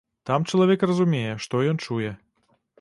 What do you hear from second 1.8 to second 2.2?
чуе.